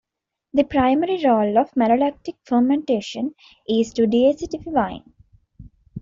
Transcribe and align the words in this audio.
The 0.55 0.63
primary 0.63 1.23
role 1.23 1.59
of 1.59 1.73
malolactic 1.75 2.33
fermentation 2.43 3.35
is 3.69 3.93
to 3.93 4.07
deacidify 4.07 4.65
wine. 4.65 5.13